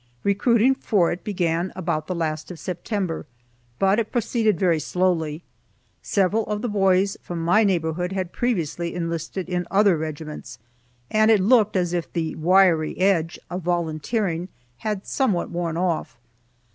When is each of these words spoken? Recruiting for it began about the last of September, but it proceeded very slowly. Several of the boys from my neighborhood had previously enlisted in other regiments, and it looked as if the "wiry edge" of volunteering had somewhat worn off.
Recruiting 0.23 0.73
for 0.73 1.11
it 1.11 1.23
began 1.23 1.71
about 1.75 2.07
the 2.07 2.15
last 2.15 2.49
of 2.49 2.57
September, 2.57 3.27
but 3.77 3.99
it 3.99 4.11
proceeded 4.11 4.59
very 4.59 4.79
slowly. 4.79 5.43
Several 6.01 6.43
of 6.47 6.63
the 6.63 6.67
boys 6.67 7.17
from 7.21 7.45
my 7.45 7.63
neighborhood 7.63 8.11
had 8.11 8.31
previously 8.33 8.95
enlisted 8.95 9.47
in 9.47 9.67
other 9.69 9.95
regiments, 9.95 10.57
and 11.11 11.29
it 11.29 11.39
looked 11.39 11.75
as 11.75 11.93
if 11.93 12.11
the 12.13 12.33
"wiry 12.37 12.97
edge" 12.97 13.37
of 13.51 13.61
volunteering 13.61 14.47
had 14.77 15.05
somewhat 15.05 15.51
worn 15.51 15.77
off. 15.77 16.17